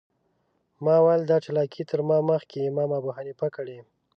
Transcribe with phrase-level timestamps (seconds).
[0.83, 3.77] ما ویل دا چالاکي تر ما مخکې امام ابوحنیفه کړې.